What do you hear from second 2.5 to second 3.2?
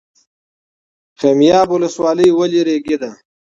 ریګي ده؟